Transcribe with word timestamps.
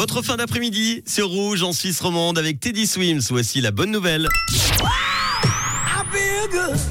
Votre 0.00 0.22
fin 0.22 0.38
d'après-midi 0.38 1.02
sur 1.06 1.28
Rouge 1.28 1.62
en 1.62 1.74
Suisse 1.74 2.00
romande 2.00 2.38
avec 2.38 2.58
Teddy 2.58 2.86
Swims. 2.86 3.20
Voici 3.28 3.60
la 3.60 3.70
bonne 3.70 3.90
nouvelle. 3.90 4.30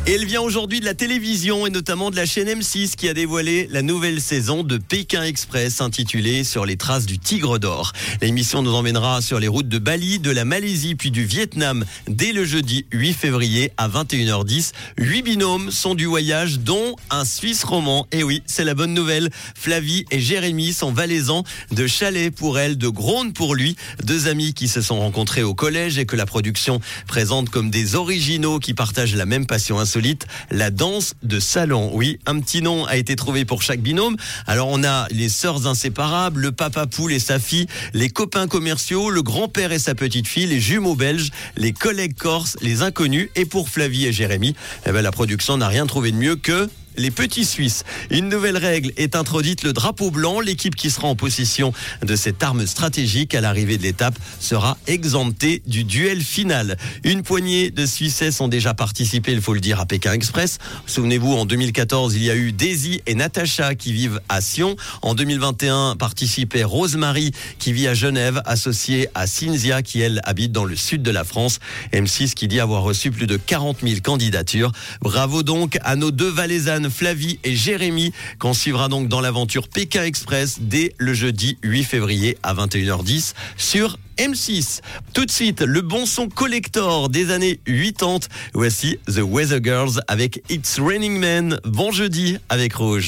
Et 0.06 0.14
elle 0.14 0.26
vient 0.26 0.42
aujourd'hui 0.42 0.80
de 0.80 0.86
la 0.86 0.94
télévision 0.94 1.66
et 1.66 1.70
notamment 1.70 2.12
de 2.12 2.16
la 2.16 2.26
chaîne 2.26 2.48
M6 2.48 2.96
qui 2.96 3.08
a 3.08 3.14
dévoilé 3.14 3.68
la 3.72 3.82
nouvelle 3.82 4.22
saison 4.22 4.64
de 4.64 4.78
Pékin 4.78 5.24
Express 5.24 5.82
intitulée 5.82 6.44
Sur 6.44 6.66
les 6.66 6.78
traces 6.78 7.06
du 7.06 7.20
Tigre 7.20 7.58
d'Or. 7.58 7.94
L'émission 8.22 8.62
nous 8.62 8.74
emmènera 8.74 9.22
sur 9.22 9.40
les 9.40 9.48
routes 9.48 9.68
de 9.68 9.80
Bali, 9.80 10.20
de 10.20 10.32
la 10.32 10.46
Malaisie 10.46 10.96
puis 10.96 11.10
du 11.12 11.26
Vietnam 11.26 11.86
dès 12.08 12.32
le 12.32 12.44
jeudi 12.44 12.86
8 12.92 13.14
février 13.14 13.72
à 13.78 13.88
21h10. 13.88 14.72
Huit 14.98 15.22
binômes 15.22 15.72
sont 15.72 15.96
du 15.96 16.06
voyage 16.06 16.60
dont 16.60 16.96
un 17.10 17.26
Suisse 17.26 17.64
roman. 17.64 18.08
Et 18.12 18.24
oui, 18.24 18.44
c'est 18.46 18.66
la 18.66 18.74
bonne 18.74 18.94
nouvelle. 18.94 19.30
Flavie 19.56 20.06
et 20.12 20.20
Jérémy 20.20 20.74
sont 20.74 20.92
valaisans 20.92 21.44
de 21.72 21.88
chalet 21.88 22.34
pour 22.34 22.60
elle, 22.60 22.78
de 22.78 22.88
Gronde 22.88 23.34
pour 23.34 23.56
lui. 23.56 23.76
Deux 24.04 24.28
amis 24.28 24.54
qui 24.54 24.68
se 24.68 24.82
sont 24.82 25.00
rencontrés 25.00 25.44
au 25.44 25.54
collège 25.54 25.98
et 25.98 26.06
que 26.06 26.16
la 26.16 26.26
production 26.26 26.82
présente 27.08 27.50
comme 27.50 27.70
des 27.70 27.96
originaux 27.96 28.60
qui 28.60 28.74
partagent 28.74 29.16
la 29.16 29.26
même 29.26 29.39
passion 29.46 29.80
insolite, 29.80 30.26
la 30.52 30.72
danse 30.72 31.14
de 31.24 31.40
salon. 31.40 31.92
Oui, 31.94 32.20
un 32.26 32.40
petit 32.40 32.62
nom 32.62 32.86
a 32.86 32.98
été 32.98 33.16
trouvé 33.16 33.46
pour 33.46 33.62
chaque 33.62 33.82
binôme. 33.82 34.16
Alors 34.48 34.68
on 34.70 34.84
a 34.84 35.08
les 35.12 35.30
sœurs 35.30 35.68
inséparables, 35.68 36.42
le 36.42 36.52
papa 36.52 36.88
poule 36.88 37.14
et 37.14 37.20
sa 37.20 37.40
fille, 37.40 37.68
les 37.94 38.10
copains 38.10 38.48
commerciaux, 38.48 39.10
le 39.10 39.22
grand-père 39.22 39.72
et 39.72 39.80
sa 39.80 39.96
petite 39.96 40.28
fille, 40.28 40.48
les 40.48 40.60
jumeaux 40.60 40.96
belges, 40.96 41.32
les 41.58 41.74
collègues 41.74 42.16
corses, 42.18 42.58
les 42.62 42.82
inconnus. 42.82 43.30
Et 43.36 43.46
pour 43.46 43.70
Flavie 43.70 44.06
et 44.06 44.14
Jérémy, 44.14 44.56
eh 44.86 44.92
ben, 44.92 45.02
la 45.02 45.12
production 45.12 45.58
n'a 45.58 45.68
rien 45.68 45.86
trouvé 45.86 46.12
de 46.12 46.18
mieux 46.18 46.36
que 46.36 46.70
les 46.98 47.12
petits 47.12 47.46
Suisses. 47.46 47.84
Une 48.10 48.30
nouvelle 48.30 48.58
règle 48.58 48.92
est 48.98 49.16
introduite, 49.16 49.64
le 49.64 49.74
drapeau 49.74 50.12
blanc. 50.12 50.40
L'équipe 50.40 50.76
qui 50.76 50.90
sera 50.90 51.08
en 51.08 51.16
possession 51.16 51.74
de 52.04 52.16
cette 52.16 52.42
arme 52.44 52.66
stratégique 52.68 53.36
à 53.36 53.42
l'arrivée 53.42 53.78
de 53.78 53.84
l'étape 53.84 54.18
sera 54.40 54.78
exemptée 54.88 55.62
du 55.66 55.84
duel 55.84 56.22
final. 56.22 56.78
Une 57.04 57.24
poignée 57.24 57.72
de 57.72 57.86
Suissesses 57.86 58.42
ont 58.42 58.48
déjà 58.48 58.74
participé, 58.74 59.32
il 59.32 59.42
faut 59.42 59.54
le 59.54 59.60
dire, 59.60 59.80
à 59.80 59.86
Pékin 59.86 60.14
Express. 60.14 60.58
Souvenez-vous, 60.86 61.34
en 61.34 61.46
2014, 61.46 62.16
il 62.16 62.24
y 62.24 62.30
a 62.30 62.36
eu 62.36 62.52
Daisy 62.52 63.02
et 63.06 63.16
Natacha 63.16 63.76
qui 63.76 63.94
vivent 63.94 64.22
à 64.30 64.42
Sion. 64.42 64.76
En 65.02 65.16
2021, 65.16 65.96
participait 65.98 66.64
Rosemary 66.64 67.32
qui 67.60 67.74
vit 67.74 67.88
à 67.88 67.94
Genève, 67.94 68.42
associée 68.46 69.08
à 69.16 69.28
Cynthia 69.28 69.82
qui, 69.82 70.02
elle, 70.02 70.22
habite 70.24 70.52
dans 70.52 70.66
le 70.66 70.76
sud 70.76 71.02
de 71.02 71.12
la 71.12 71.24
France. 71.24 71.60
M6 71.94 72.34
qui 72.34 72.48
dit 72.48 72.60
avoir 72.60 72.84
reçu 72.84 73.12
plus 73.12 73.28
de 73.28 73.38
40 73.38 73.78
000 73.84 74.02
candidatures. 74.02 74.72
Bravo 75.02 75.44
donc 75.44 75.78
à 75.82 75.96
nos 75.96 76.12
deux 76.12 76.30
Valaisannes 76.30 76.89
Flavie 76.90 77.40
et 77.44 77.56
Jérémy 77.56 78.12
qu'on 78.40 78.54
suivra 78.54 78.88
donc 78.88 79.08
dans 79.08 79.22
l'aventure 79.22 79.68
Pékin 79.68 80.04
Express 80.04 80.58
dès 80.62 80.94
le 80.98 81.14
jeudi 81.14 81.58
8 81.64 81.84
février 81.84 82.38
à 82.44 82.54
21h10 82.54 83.34
sur 83.58 83.98
M6. 84.18 84.82
Tout 85.14 85.26
de 85.26 85.32
suite, 85.32 85.62
le 85.62 85.82
bon 85.82 86.06
son 86.06 86.28
collector 86.28 87.08
des 87.08 87.32
années 87.32 87.60
80. 87.66 88.20
Voici 88.54 88.98
The 89.08 89.22
Weather 89.24 89.64
Girls 89.64 90.02
avec 90.08 90.44
It's 90.50 90.78
Raining 90.80 91.18
Men. 91.18 91.60
Bon 91.64 91.92
jeudi 91.92 92.38
avec 92.50 92.74
Rouge. 92.74 93.08